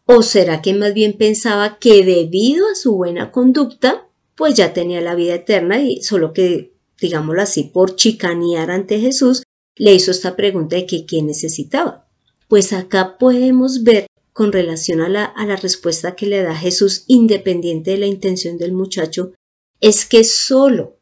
¿O 0.06 0.24
será 0.24 0.62
que 0.62 0.74
más 0.74 0.94
bien 0.94 1.18
pensaba 1.18 1.78
que 1.78 2.06
debido 2.06 2.68
a 2.70 2.76
su 2.76 2.96
buena 2.96 3.34
conducta, 3.34 4.09
pues 4.40 4.56
ya 4.56 4.72
tenía 4.72 5.02
la 5.02 5.16
vida 5.16 5.36
eterna 5.36 5.82
y 5.82 6.02
solo 6.02 6.32
que, 6.32 6.72
digámoslo 6.98 7.42
así, 7.42 7.66
por 7.66 7.98
chicanear 7.98 8.72
ante 8.72 8.98
Jesús, 8.98 9.44
le 9.76 9.94
hizo 9.94 10.12
esta 10.12 10.38
pregunta 10.38 10.78
de 10.78 10.86
que 10.86 11.06
quién 11.06 11.28
necesitaba? 11.28 12.08
Pues 12.48 12.72
acá 12.72 13.18
podemos 13.18 13.84
ver 13.84 14.08
con 14.32 14.54
relación 14.54 15.02
a 15.02 15.10
la, 15.10 15.26
a 15.26 15.46
la 15.46 15.58
respuesta 15.58 16.16
que 16.16 16.26
le 16.26 16.42
da 16.42 16.56
Jesús, 16.56 17.04
independiente 17.08 17.92
de 17.92 17.98
la 17.98 18.06
intención 18.06 18.58
del 18.58 18.72
muchacho, 18.72 19.34
es 19.82 20.06
que 20.06 20.24
solo 20.24 20.96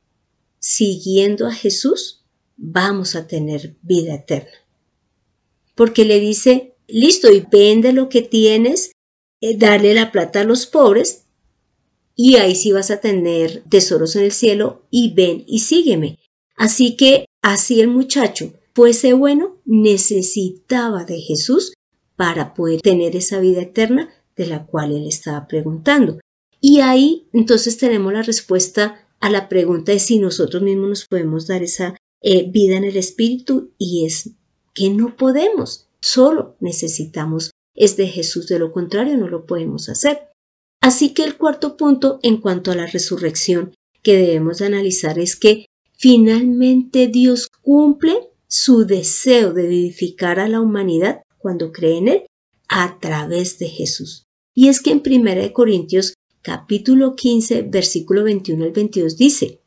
siguiendo 0.57 1.45
a 1.45 1.53
Jesús 1.53 2.25
vamos 2.55 3.15
a 3.15 3.27
tener 3.27 3.75
vida 3.83 4.15
eterna. 4.15 4.65
Porque 5.75 6.05
le 6.05 6.19
dice, 6.19 6.73
listo, 6.87 7.31
y 7.31 7.45
vende 7.51 7.93
lo 7.93 8.09
que 8.09 8.23
tienes, 8.23 8.93
eh, 9.41 9.55
dale 9.55 9.93
la 9.93 10.11
plata 10.11 10.41
a 10.41 10.43
los 10.43 10.65
pobres, 10.65 11.26
y 12.17 12.35
ahí 12.35 12.55
sí 12.55 12.73
vas 12.73 12.91
a 12.91 12.99
tener 12.99 13.63
tesoros 13.69 14.17
en 14.17 14.23
el 14.23 14.31
cielo, 14.33 14.85
y 14.89 15.13
ven 15.13 15.45
y 15.47 15.59
sígueme. 15.59 16.19
Así 16.57 16.97
que 16.97 17.27
así 17.41 17.79
el 17.79 17.87
muchacho 17.87 18.53
fuese 18.73 19.13
bueno, 19.13 19.61
necesitaba 19.63 21.05
de 21.05 21.21
Jesús 21.21 21.73
para 22.15 22.53
poder 22.53 22.81
tener 22.81 23.15
esa 23.15 23.39
vida 23.39 23.61
eterna 23.61 24.09
de 24.35 24.47
la 24.47 24.65
cual 24.65 24.91
él 24.91 25.07
estaba 25.07 25.47
preguntando. 25.47 26.19
Y 26.59 26.79
ahí 26.79 27.27
entonces 27.33 27.77
tenemos 27.77 28.11
la 28.11 28.23
respuesta 28.23 29.07
a 29.19 29.29
la 29.29 29.47
pregunta 29.47 29.91
de 29.91 29.99
si 29.99 30.19
nosotros 30.19 30.61
mismos 30.63 30.89
nos 30.89 31.05
podemos 31.05 31.47
dar 31.47 31.63
esa 31.63 31.95
eh, 32.21 32.49
vida 32.49 32.77
en 32.77 32.83
el 32.83 32.97
espíritu 32.97 33.71
y 33.77 34.05
es 34.05 34.31
que 34.73 34.89
no 34.89 35.15
podemos, 35.15 35.87
solo 36.01 36.55
necesitamos 36.59 37.51
es 37.75 37.95
de 37.95 38.07
Jesús, 38.07 38.47
de 38.47 38.57
lo 38.57 38.71
contrario 38.71 39.17
no 39.17 39.27
lo 39.27 39.45
podemos 39.45 39.87
hacer. 39.87 40.29
Así 40.81 41.13
que 41.13 41.23
el 41.23 41.37
cuarto 41.37 41.77
punto 41.77 42.19
en 42.23 42.37
cuanto 42.37 42.71
a 42.71 42.75
la 42.75 42.87
resurrección 42.87 43.73
que 44.03 44.15
debemos 44.15 44.61
analizar 44.61 45.19
es 45.19 45.35
que 45.35 45.65
finalmente 45.93 47.07
Dios 47.07 47.47
cumple 47.61 48.29
su 48.47 48.85
deseo 48.85 49.53
de 49.53 49.67
vivificar 49.67 50.39
a 50.39 50.47
la 50.47 50.61
humanidad 50.61 51.21
cuando 51.37 51.71
cree 51.71 51.97
en 51.97 52.07
Él 52.07 52.23
a 52.69 52.99
través 52.99 53.59
de 53.59 53.67
Jesús. 53.67 54.23
Y 54.53 54.69
es 54.69 54.81
que 54.81 54.91
en 54.91 55.03
1 55.05 55.53
Corintios 55.53 56.13
capítulo 56.41 57.15
15 57.15 57.63
versículo 57.63 58.23
21 58.23 58.63
al 58.63 58.71
22 58.71 59.17
dice, 59.17 59.61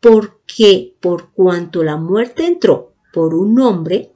porque 0.00 0.96
por 1.00 1.32
cuanto 1.32 1.82
la 1.82 1.96
muerte 1.96 2.46
entró 2.46 2.94
por 3.12 3.34
un 3.34 3.60
hombre, 3.60 4.12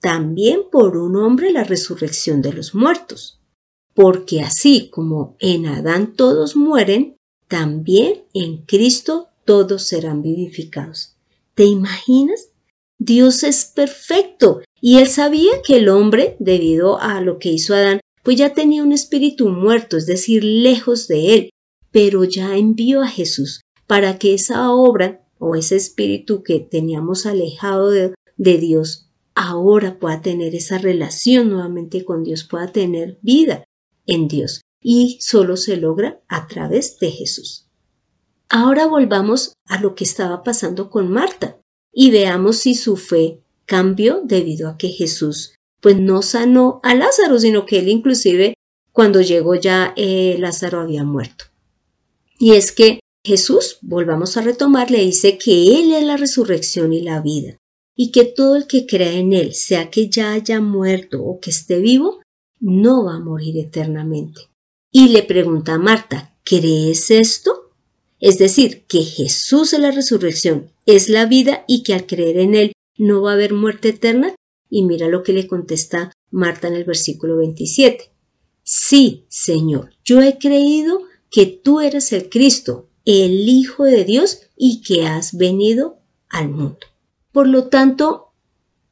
también 0.00 0.62
por 0.70 0.96
un 0.96 1.16
hombre 1.16 1.52
la 1.52 1.64
resurrección 1.64 2.42
de 2.42 2.52
los 2.52 2.74
muertos. 2.74 3.40
Porque 3.94 4.40
así 4.40 4.90
como 4.90 5.36
en 5.38 5.66
Adán 5.66 6.14
todos 6.14 6.56
mueren, 6.56 7.16
también 7.48 8.24
en 8.34 8.58
Cristo 8.58 9.28
todos 9.44 9.84
serán 9.84 10.22
vivificados. 10.22 11.16
¿Te 11.54 11.64
imaginas? 11.64 12.48
Dios 12.98 13.42
es 13.42 13.66
perfecto 13.66 14.62
y 14.80 14.98
él 14.98 15.08
sabía 15.08 15.62
que 15.64 15.76
el 15.76 15.88
hombre, 15.88 16.36
debido 16.38 17.00
a 17.00 17.20
lo 17.20 17.38
que 17.38 17.50
hizo 17.50 17.74
Adán, 17.74 18.00
pues 18.22 18.36
ya 18.36 18.54
tenía 18.54 18.82
un 18.82 18.92
espíritu 18.92 19.48
muerto, 19.48 19.96
es 19.96 20.06
decir, 20.06 20.42
lejos 20.42 21.06
de 21.08 21.34
él, 21.34 21.50
pero 21.90 22.24
ya 22.24 22.56
envió 22.56 23.02
a 23.02 23.08
Jesús 23.08 23.60
para 23.86 24.18
que 24.18 24.34
esa 24.34 24.72
obra 24.72 25.22
o 25.38 25.54
ese 25.54 25.76
espíritu 25.76 26.42
que 26.42 26.58
teníamos 26.58 27.26
alejado 27.26 27.90
de, 27.90 28.14
de 28.36 28.58
Dios 28.58 29.08
ahora 29.34 29.98
pueda 29.98 30.22
tener 30.22 30.54
esa 30.54 30.78
relación 30.78 31.50
nuevamente 31.50 32.04
con 32.04 32.22
Dios, 32.24 32.44
pueda 32.44 32.72
tener 32.72 33.18
vida 33.20 33.64
en 34.06 34.28
Dios. 34.28 34.62
Y 34.80 35.18
solo 35.20 35.56
se 35.56 35.76
logra 35.76 36.20
a 36.28 36.46
través 36.46 36.98
de 36.98 37.10
Jesús. 37.10 37.68
Ahora 38.48 38.86
volvamos 38.86 39.54
a 39.66 39.80
lo 39.80 39.94
que 39.94 40.04
estaba 40.04 40.42
pasando 40.42 40.90
con 40.90 41.10
Marta 41.10 41.58
y 41.92 42.10
veamos 42.10 42.58
si 42.58 42.74
su 42.74 42.96
fe 42.96 43.40
cambió 43.66 44.20
debido 44.22 44.68
a 44.68 44.76
que 44.76 44.88
Jesús 44.88 45.54
pues 45.80 45.98
no 45.98 46.22
sanó 46.22 46.80
a 46.82 46.94
Lázaro, 46.94 47.38
sino 47.38 47.66
que 47.66 47.78
él 47.78 47.88
inclusive 47.88 48.54
cuando 48.92 49.20
llegó 49.20 49.54
ya 49.54 49.92
eh, 49.96 50.36
Lázaro 50.38 50.80
había 50.80 51.04
muerto. 51.04 51.46
Y 52.38 52.52
es 52.52 52.72
que 52.72 53.00
Jesús, 53.26 53.78
volvamos 53.80 54.36
a 54.36 54.42
retomar, 54.42 54.90
le 54.90 55.00
dice 55.00 55.38
que 55.38 55.80
Él 55.80 55.92
es 55.92 56.04
la 56.04 56.16
resurrección 56.16 56.92
y 56.92 57.00
la 57.00 57.20
vida, 57.20 57.56
y 57.96 58.12
que 58.12 58.24
todo 58.24 58.56
el 58.56 58.66
que 58.66 58.86
crea 58.86 59.12
en 59.12 59.32
Él, 59.32 59.54
sea 59.54 59.90
que 59.90 60.08
ya 60.08 60.32
haya 60.32 60.60
muerto 60.60 61.22
o 61.22 61.40
que 61.40 61.50
esté 61.50 61.80
vivo, 61.80 62.20
no 62.64 63.04
va 63.04 63.16
a 63.16 63.20
morir 63.20 63.58
eternamente. 63.58 64.48
Y 64.90 65.08
le 65.08 65.22
pregunta 65.22 65.74
a 65.74 65.78
Marta, 65.78 66.34
¿crees 66.44 67.10
esto? 67.10 67.70
Es 68.20 68.38
decir, 68.38 68.86
que 68.86 69.02
Jesús 69.02 69.74
es 69.74 69.80
la 69.80 69.90
resurrección, 69.90 70.72
es 70.86 71.10
la 71.10 71.26
vida 71.26 71.64
y 71.68 71.82
que 71.82 71.92
al 71.92 72.06
creer 72.06 72.38
en 72.38 72.54
Él 72.54 72.72
no 72.96 73.20
va 73.20 73.32
a 73.32 73.34
haber 73.34 73.52
muerte 73.52 73.90
eterna. 73.90 74.34
Y 74.70 74.82
mira 74.82 75.08
lo 75.08 75.22
que 75.22 75.34
le 75.34 75.46
contesta 75.46 76.10
Marta 76.30 76.68
en 76.68 76.74
el 76.74 76.84
versículo 76.84 77.36
27. 77.36 78.10
Sí, 78.62 79.26
Señor, 79.28 79.90
yo 80.02 80.22
he 80.22 80.38
creído 80.38 81.02
que 81.30 81.44
tú 81.44 81.80
eres 81.80 82.14
el 82.14 82.30
Cristo, 82.30 82.88
el 83.04 83.46
Hijo 83.46 83.84
de 83.84 84.04
Dios 84.04 84.40
y 84.56 84.80
que 84.80 85.06
has 85.06 85.36
venido 85.36 85.98
al 86.30 86.48
mundo. 86.48 86.78
Por 87.30 87.46
lo 87.46 87.68
tanto, 87.68 88.32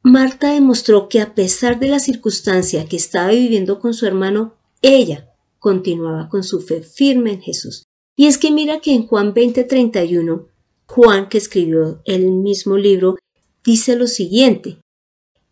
Marta 0.05 0.51
demostró 0.51 1.07
que 1.07 1.21
a 1.21 1.33
pesar 1.33 1.79
de 1.79 1.87
la 1.87 1.97
circunstancia 1.99 2.85
que 2.89 2.97
estaba 2.97 3.29
viviendo 3.29 3.79
con 3.79 3.93
su 3.93 4.05
hermano, 4.05 4.53
ella 4.81 5.33
continuaba 5.59 6.27
con 6.27 6.43
su 6.43 6.59
fe 6.59 6.81
firme 6.81 7.31
en 7.31 7.41
Jesús. 7.41 7.85
Y 8.17 8.27
es 8.27 8.37
que 8.37 8.51
mira 8.51 8.81
que 8.81 8.93
en 8.93 9.07
Juan 9.07 9.33
20:31, 9.33 10.49
Juan, 10.87 11.29
que 11.29 11.37
escribió 11.37 12.01
el 12.03 12.31
mismo 12.31 12.77
libro, 12.77 13.17
dice 13.63 13.95
lo 13.95 14.07
siguiente, 14.07 14.81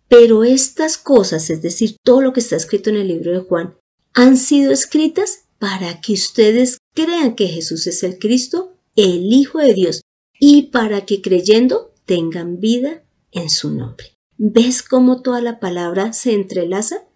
pero 0.10 0.44
estas 0.44 0.98
cosas, 0.98 1.50
es 1.50 1.62
decir, 1.62 1.96
todo 2.04 2.20
lo 2.20 2.34
que 2.34 2.42
está 2.42 2.58
escrito 2.58 2.90
en 2.90 2.98
el 2.98 3.08
libro 3.08 3.32
de 3.32 3.40
Juan, 3.40 3.78
han 4.14 4.36
sido 4.36 4.74
escritas 4.74 5.46
para 5.60 6.02
que 6.02 6.12
ustedes 6.12 6.80
crean 6.94 7.36
que 7.36 7.48
Jesús 7.48 7.88
es 7.88 8.04
el 8.04 8.20
Cristo, 8.20 8.74
el 8.98 9.32
Hijo 9.32 9.60
de 9.60 9.74
Dios, 9.74 10.02
y 10.38 10.64
para 10.64 11.06
que 11.06 11.22
creyendo 11.22 11.94
tengan 12.06 12.60
vida 12.60 13.04
en 13.32 13.50
su 13.50 13.72
nombre. 13.72 14.18
¿Ves 14.44 14.82
cómo 14.82 15.22
toda 15.22 15.40
la 15.40 15.60
palabra 15.60 16.14
se 16.14 16.34
entrelaza? 16.34 17.08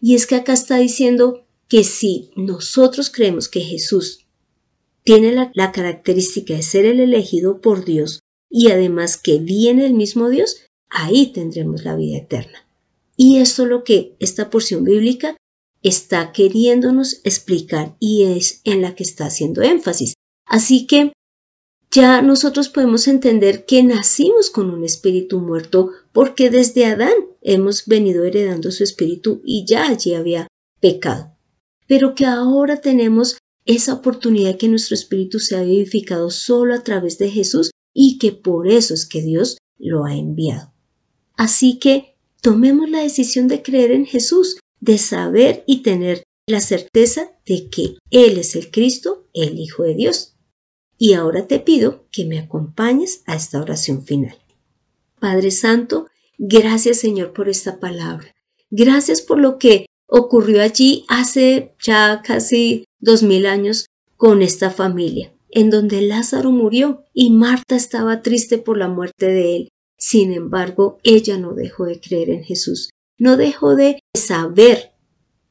Y 0.00 0.16
es 0.16 0.26
que 0.26 0.34
acá 0.34 0.54
está 0.54 0.76
diciendo 0.76 1.46
que 1.68 1.84
si 1.84 2.32
nosotros 2.34 3.10
creemos 3.10 3.48
que 3.48 3.60
Jesús 3.60 4.26
tiene 5.04 5.50
la, 5.54 5.70
característica 5.70 6.52
de 6.52 6.62
ser 6.62 6.84
el 6.84 6.98
elegido 6.98 7.60
por 7.60 7.84
Dios 7.84 8.18
y 8.50 8.72
además 8.72 9.16
que 9.16 9.38
viene 9.38 9.86
el 9.86 9.94
mismo 9.94 10.30
Dios, 10.30 10.62
ahí 10.88 11.28
tendremos 11.28 11.84
la 11.84 11.94
vida 11.94 12.16
eterna. 12.16 12.66
Y 13.16 13.38
esto 13.38 13.62
es 13.62 13.68
lo 13.68 13.84
que 13.84 14.16
esta 14.18 14.50
porción 14.50 14.82
bíblica 14.82 15.36
está 15.84 16.32
queriéndonos 16.32 17.20
explicar 17.22 17.94
y 18.00 18.24
es 18.24 18.62
en 18.64 18.82
la 18.82 18.96
que 18.96 19.04
está 19.04 19.26
haciendo 19.26 19.62
énfasis. 19.62 20.14
Así 20.44 20.88
que 20.88 21.12
ya 21.94 22.22
nosotros 22.22 22.68
podemos 22.68 23.06
entender 23.06 23.66
que 23.66 23.84
nacimos 23.84 24.50
con 24.50 24.70
un 24.70 24.84
espíritu 24.84 25.38
muerto 25.38 25.90
porque 26.12 26.50
desde 26.50 26.86
Adán 26.86 27.14
hemos 27.40 27.86
venido 27.86 28.24
heredando 28.24 28.72
su 28.72 28.82
espíritu 28.82 29.40
y 29.44 29.64
ya 29.64 29.88
allí 29.88 30.14
había 30.14 30.48
pecado. 30.80 31.36
Pero 31.86 32.16
que 32.16 32.26
ahora 32.26 32.80
tenemos 32.80 33.38
esa 33.64 33.94
oportunidad 33.94 34.56
que 34.56 34.66
nuestro 34.66 34.96
espíritu 34.96 35.38
sea 35.38 35.62
vivificado 35.62 36.30
solo 36.30 36.74
a 36.74 36.82
través 36.82 37.16
de 37.18 37.30
Jesús 37.30 37.70
y 37.94 38.18
que 38.18 38.32
por 38.32 38.66
eso 38.66 38.92
es 38.92 39.06
que 39.06 39.22
Dios 39.22 39.58
lo 39.78 40.04
ha 40.04 40.16
enviado. 40.16 40.72
Así 41.36 41.78
que 41.78 42.16
tomemos 42.42 42.90
la 42.90 43.02
decisión 43.02 43.46
de 43.46 43.62
creer 43.62 43.92
en 43.92 44.04
Jesús, 44.04 44.58
de 44.80 44.98
saber 44.98 45.62
y 45.68 45.82
tener 45.82 46.24
la 46.48 46.60
certeza 46.60 47.30
de 47.46 47.68
que 47.70 47.94
Él 48.10 48.38
es 48.38 48.56
el 48.56 48.72
Cristo, 48.72 49.28
el 49.32 49.60
Hijo 49.60 49.84
de 49.84 49.94
Dios. 49.94 50.33
Y 51.04 51.12
ahora 51.12 51.46
te 51.46 51.60
pido 51.60 52.06
que 52.10 52.24
me 52.24 52.38
acompañes 52.38 53.24
a 53.26 53.36
esta 53.36 53.60
oración 53.60 54.06
final. 54.06 54.38
Padre 55.20 55.50
Santo, 55.50 56.06
gracias 56.38 56.96
Señor 56.96 57.34
por 57.34 57.50
esta 57.50 57.78
palabra. 57.78 58.34
Gracias 58.70 59.20
por 59.20 59.38
lo 59.38 59.58
que 59.58 59.84
ocurrió 60.06 60.62
allí 60.62 61.04
hace 61.08 61.74
ya 61.78 62.22
casi 62.24 62.86
dos 63.00 63.22
mil 63.22 63.44
años 63.44 63.84
con 64.16 64.40
esta 64.40 64.70
familia, 64.70 65.34
en 65.50 65.68
donde 65.68 66.00
Lázaro 66.00 66.52
murió 66.52 67.04
y 67.12 67.28
Marta 67.28 67.76
estaba 67.76 68.22
triste 68.22 68.56
por 68.56 68.78
la 68.78 68.88
muerte 68.88 69.26
de 69.26 69.56
él. 69.56 69.68
Sin 69.98 70.32
embargo, 70.32 71.00
ella 71.02 71.36
no 71.36 71.52
dejó 71.52 71.84
de 71.84 72.00
creer 72.00 72.30
en 72.30 72.44
Jesús, 72.44 72.88
no 73.18 73.36
dejó 73.36 73.76
de 73.76 74.00
saber 74.16 74.92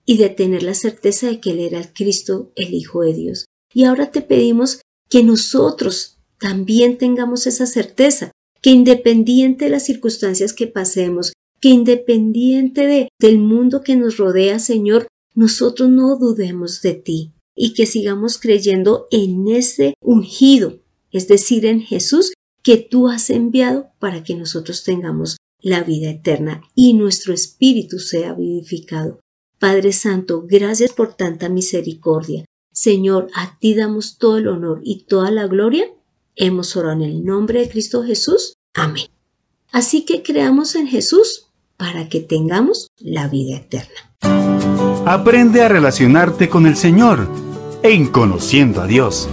y 0.03 0.17
de 0.17 0.29
tener 0.29 0.63
la 0.63 0.73
certeza 0.73 1.27
de 1.27 1.39
que 1.39 1.51
Él 1.51 1.59
era 1.59 1.77
el 1.77 1.93
Cristo, 1.93 2.51
el 2.55 2.73
Hijo 2.73 3.01
de 3.01 3.13
Dios. 3.13 3.45
Y 3.71 3.83
ahora 3.83 4.09
te 4.09 4.23
pedimos 4.23 4.81
que 5.13 5.21
nosotros 5.21 6.17
también 6.39 6.97
tengamos 6.97 7.45
esa 7.45 7.67
certeza, 7.67 8.31
que 8.63 8.71
independiente 8.71 9.65
de 9.65 9.69
las 9.69 9.85
circunstancias 9.85 10.53
que 10.53 10.65
pasemos, 10.65 11.33
que 11.61 11.69
independiente 11.69 12.87
de, 12.87 13.09
del 13.19 13.37
mundo 13.37 13.83
que 13.83 13.95
nos 13.95 14.17
rodea, 14.17 14.57
Señor, 14.57 15.05
nosotros 15.35 15.87
no 15.91 16.17
dudemos 16.17 16.81
de 16.81 16.95
ti 16.95 17.31
y 17.55 17.75
que 17.75 17.85
sigamos 17.85 18.39
creyendo 18.39 19.05
en 19.11 19.47
ese 19.49 19.93
ungido, 20.01 20.79
es 21.11 21.27
decir, 21.27 21.67
en 21.67 21.81
Jesús 21.81 22.33
que 22.63 22.77
tú 22.77 23.07
has 23.07 23.29
enviado 23.29 23.91
para 23.99 24.23
que 24.23 24.33
nosotros 24.33 24.83
tengamos 24.83 25.37
la 25.61 25.83
vida 25.83 26.09
eterna 26.09 26.63
y 26.73 26.95
nuestro 26.95 27.35
espíritu 27.35 27.99
sea 27.99 28.33
vivificado. 28.33 29.19
Padre 29.59 29.93
Santo, 29.93 30.43
gracias 30.47 30.91
por 30.91 31.13
tanta 31.13 31.49
misericordia. 31.49 32.45
Señor, 32.73 33.27
a 33.35 33.59
ti 33.59 33.75
damos 33.75 34.17
todo 34.17 34.39
el 34.39 34.47
honor 34.47 34.81
y 34.83 35.03
toda 35.03 35.29
la 35.29 35.45
gloria. 35.45 35.85
Hemos 36.35 36.75
orado 36.75 36.95
en 36.95 37.03
el 37.03 37.23
nombre 37.23 37.59
de 37.59 37.69
Cristo 37.69 38.03
Jesús. 38.03 38.57
Amén. 38.73 39.05
Así 39.71 40.05
que 40.05 40.23
creamos 40.23 40.73
en 40.73 40.87
Jesús 40.87 41.49
para 41.77 42.09
que 42.09 42.19
tengamos 42.19 42.89
la 42.97 43.27
vida 43.27 43.57
eterna. 43.57 44.15
Aprende 45.05 45.61
a 45.61 45.69
relacionarte 45.69 46.49
con 46.49 46.65
el 46.65 46.75
Señor 46.75 47.29
en 47.83 48.07
conociendo 48.07 48.81
a 48.81 48.87
Dios. 48.87 49.29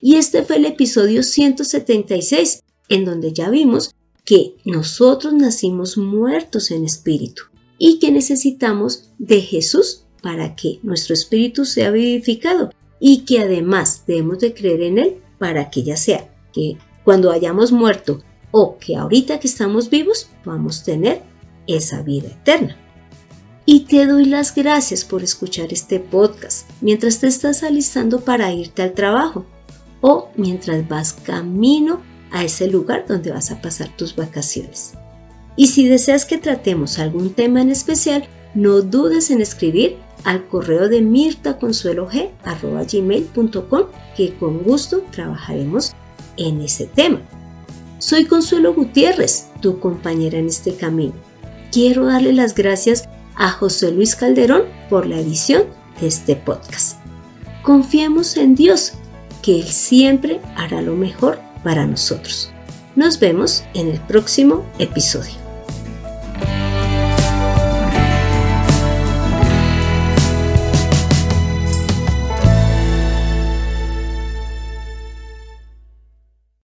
Y 0.00 0.16
este 0.16 0.42
fue 0.42 0.56
el 0.56 0.64
episodio 0.64 1.22
176, 1.22 2.62
en 2.88 3.04
donde 3.04 3.34
ya 3.34 3.50
vimos 3.50 3.94
que 4.24 4.54
nosotros 4.64 5.34
nacimos 5.34 5.98
muertos 5.98 6.70
en 6.70 6.86
espíritu 6.86 7.42
y 7.76 7.98
que 7.98 8.10
necesitamos 8.10 9.10
de 9.18 9.42
Jesús 9.42 10.06
para 10.22 10.54
que 10.56 10.80
nuestro 10.82 11.14
espíritu 11.14 11.64
sea 11.64 11.90
vivificado 11.90 12.70
y 12.98 13.24
que 13.24 13.40
además 13.40 14.04
debemos 14.06 14.38
de 14.38 14.54
creer 14.54 14.82
en 14.82 14.98
Él 14.98 15.16
para 15.38 15.70
que 15.70 15.82
ya 15.82 15.96
sea 15.96 16.28
que 16.52 16.76
cuando 17.04 17.30
hayamos 17.30 17.72
muerto 17.72 18.22
o 18.50 18.76
que 18.78 18.96
ahorita 18.96 19.40
que 19.40 19.46
estamos 19.46 19.90
vivos 19.90 20.28
vamos 20.44 20.80
a 20.80 20.84
tener 20.84 21.22
esa 21.66 22.02
vida 22.02 22.28
eterna. 22.28 22.76
Y 23.64 23.80
te 23.80 24.06
doy 24.06 24.24
las 24.24 24.54
gracias 24.54 25.04
por 25.04 25.22
escuchar 25.22 25.72
este 25.72 26.00
podcast 26.00 26.68
mientras 26.80 27.20
te 27.20 27.28
estás 27.28 27.62
alistando 27.62 28.20
para 28.20 28.52
irte 28.52 28.82
al 28.82 28.94
trabajo 28.94 29.46
o 30.00 30.30
mientras 30.36 30.88
vas 30.88 31.12
camino 31.12 32.00
a 32.32 32.44
ese 32.44 32.68
lugar 32.68 33.04
donde 33.06 33.30
vas 33.30 33.50
a 33.50 33.60
pasar 33.60 33.94
tus 33.96 34.16
vacaciones. 34.16 34.94
Y 35.56 35.68
si 35.68 35.86
deseas 35.86 36.24
que 36.24 36.38
tratemos 36.38 36.98
algún 36.98 37.34
tema 37.34 37.60
en 37.60 37.70
especial, 37.70 38.26
no 38.54 38.80
dudes 38.82 39.30
en 39.30 39.40
escribir 39.40 39.96
al 40.24 40.48
correo 40.48 40.88
de 40.88 41.02
mirtaconsuelog.com 41.02 43.82
que 44.16 44.34
con 44.34 44.62
gusto 44.62 45.04
trabajaremos 45.10 45.92
en 46.36 46.60
ese 46.60 46.86
tema. 46.86 47.20
Soy 47.98 48.24
Consuelo 48.24 48.74
Gutiérrez, 48.74 49.48
tu 49.60 49.78
compañera 49.78 50.38
en 50.38 50.46
este 50.46 50.74
camino. 50.74 51.14
Quiero 51.70 52.06
darle 52.06 52.32
las 52.32 52.54
gracias 52.54 53.08
a 53.36 53.50
José 53.50 53.92
Luis 53.92 54.16
Calderón 54.16 54.64
por 54.88 55.06
la 55.06 55.18
edición 55.18 55.64
de 56.00 56.08
este 56.08 56.36
podcast. 56.36 56.98
Confiemos 57.62 58.36
en 58.36 58.54
Dios, 58.54 58.94
que 59.42 59.60
Él 59.60 59.68
siempre 59.68 60.40
hará 60.56 60.82
lo 60.82 60.96
mejor 60.96 61.38
para 61.62 61.86
nosotros. 61.86 62.50
Nos 62.96 63.20
vemos 63.20 63.64
en 63.74 63.88
el 63.88 64.00
próximo 64.00 64.64
episodio. 64.78 65.49